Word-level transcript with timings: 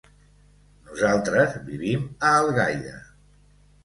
Nosaltres 0.85 1.53
vivim 1.67 2.07
a 2.29 2.31
Algaida. 2.39 2.95